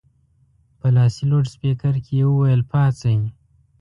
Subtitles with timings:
[0.79, 3.17] په لاسي لوډسپیکر کې یې وویل پاڅئ.